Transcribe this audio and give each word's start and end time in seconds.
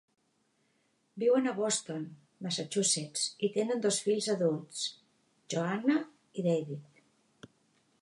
Viuen 1.23 1.49
a 1.51 1.53
Boston, 1.59 2.07
Massachusetts, 2.47 3.27
i 3.49 3.51
tenen 3.59 3.85
dos 3.87 4.01
fills 4.09 4.33
adults, 4.37 4.83
Joanna 5.55 6.03
i 6.45 6.51
David. 6.53 7.03